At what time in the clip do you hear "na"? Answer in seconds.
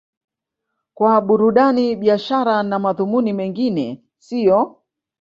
2.63-2.79